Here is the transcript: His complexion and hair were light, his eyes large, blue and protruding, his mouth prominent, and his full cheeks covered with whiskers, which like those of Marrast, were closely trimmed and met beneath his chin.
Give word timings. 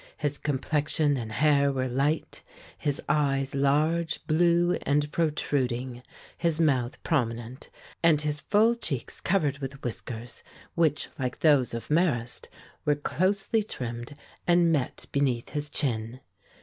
His 0.17 0.39
complexion 0.39 1.15
and 1.15 1.31
hair 1.31 1.71
were 1.71 1.87
light, 1.87 2.41
his 2.75 3.03
eyes 3.07 3.53
large, 3.53 4.19
blue 4.25 4.73
and 4.81 5.11
protruding, 5.11 6.01
his 6.35 6.59
mouth 6.59 7.03
prominent, 7.03 7.69
and 8.01 8.19
his 8.19 8.39
full 8.41 8.73
cheeks 8.73 9.21
covered 9.21 9.59
with 9.59 9.79
whiskers, 9.83 10.41
which 10.73 11.07
like 11.19 11.39
those 11.41 11.75
of 11.75 11.91
Marrast, 11.91 12.49
were 12.83 12.95
closely 12.95 13.61
trimmed 13.61 14.15
and 14.47 14.71
met 14.71 15.05
beneath 15.11 15.49
his 15.49 15.69
chin. 15.69 16.19